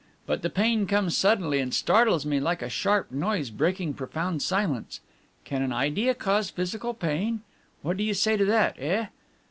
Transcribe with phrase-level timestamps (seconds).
[0.25, 4.99] But the pain comes suddenly, and startles me like a sharp noise breaking profound silence.
[5.45, 7.41] Can an idea cause physical pain?
[7.83, 9.05] What do you say to that, eh?"